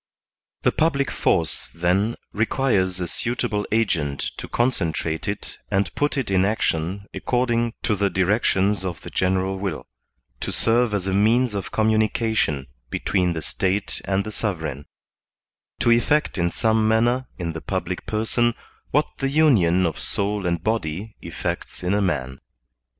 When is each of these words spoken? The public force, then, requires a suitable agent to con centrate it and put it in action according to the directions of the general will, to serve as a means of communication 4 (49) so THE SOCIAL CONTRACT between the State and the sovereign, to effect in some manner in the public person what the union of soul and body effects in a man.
The 0.63 0.71
public 0.71 1.11
force, 1.11 1.69
then, 1.69 2.15
requires 2.33 2.99
a 2.99 3.07
suitable 3.07 3.67
agent 3.71 4.31
to 4.37 4.47
con 4.47 4.71
centrate 4.71 5.27
it 5.27 5.59
and 5.69 5.93
put 5.93 6.17
it 6.17 6.31
in 6.31 6.43
action 6.43 7.05
according 7.13 7.75
to 7.83 7.95
the 7.95 8.09
directions 8.09 8.83
of 8.83 9.01
the 9.01 9.11
general 9.11 9.59
will, 9.59 9.85
to 10.39 10.51
serve 10.51 10.95
as 10.95 11.05
a 11.05 11.13
means 11.13 11.53
of 11.53 11.71
communication 11.71 12.65
4 12.91 12.99
(49) 12.99 12.99
so 12.99 12.99
THE 12.99 13.01
SOCIAL 13.01 13.01
CONTRACT 13.03 13.05
between 13.05 13.33
the 13.33 13.41
State 13.43 14.01
and 14.11 14.23
the 14.23 14.31
sovereign, 14.31 14.85
to 15.81 15.91
effect 15.91 16.39
in 16.39 16.49
some 16.49 16.87
manner 16.87 17.27
in 17.37 17.53
the 17.53 17.61
public 17.61 18.07
person 18.07 18.55
what 18.89 19.05
the 19.19 19.29
union 19.29 19.85
of 19.85 19.99
soul 19.99 20.47
and 20.47 20.63
body 20.63 21.13
effects 21.21 21.83
in 21.83 21.93
a 21.93 22.01
man. 22.01 22.39